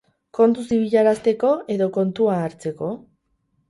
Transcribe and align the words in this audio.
Kontuz 0.37 0.65
ibilarazteko 0.77 1.53
edo 1.77 1.91
kontua 2.01 2.43
hartzeko? 2.49 2.95